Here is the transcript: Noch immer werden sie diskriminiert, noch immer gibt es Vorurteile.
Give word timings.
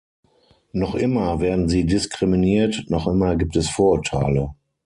Noch 0.71 0.95
immer 0.95 1.41
werden 1.41 1.69
sie 1.69 1.85
diskriminiert, 1.85 2.85
noch 2.87 3.05
immer 3.05 3.35
gibt 3.35 3.55
es 3.55 3.69
Vorurteile. 3.69 4.55